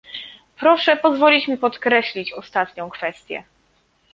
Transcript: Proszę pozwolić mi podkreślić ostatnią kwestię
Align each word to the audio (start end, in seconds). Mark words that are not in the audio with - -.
Proszę 0.59 0.95
pozwolić 0.97 1.47
mi 1.47 1.57
podkreślić 1.57 2.33
ostatnią 2.33 2.89
kwestię 2.89 3.43